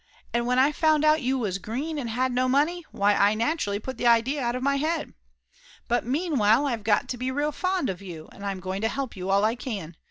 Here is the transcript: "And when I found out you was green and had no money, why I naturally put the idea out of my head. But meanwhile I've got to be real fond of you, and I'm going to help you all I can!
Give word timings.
"And 0.33 0.47
when 0.47 0.57
I 0.57 0.71
found 0.71 1.05
out 1.05 1.21
you 1.21 1.37
was 1.37 1.59
green 1.59 1.99
and 1.99 2.09
had 2.09 2.31
no 2.31 2.47
money, 2.49 2.83
why 2.91 3.13
I 3.13 3.35
naturally 3.35 3.77
put 3.77 3.97
the 3.99 4.07
idea 4.07 4.41
out 4.41 4.55
of 4.55 4.63
my 4.63 4.77
head. 4.77 5.13
But 5.87 6.07
meanwhile 6.07 6.65
I've 6.65 6.83
got 6.83 7.07
to 7.09 7.17
be 7.19 7.29
real 7.29 7.51
fond 7.51 7.87
of 7.87 8.01
you, 8.01 8.27
and 8.31 8.43
I'm 8.43 8.61
going 8.61 8.81
to 8.81 8.89
help 8.89 9.15
you 9.15 9.29
all 9.29 9.45
I 9.45 9.53
can! 9.53 9.95